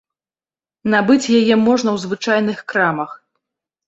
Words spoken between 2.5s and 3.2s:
крамах.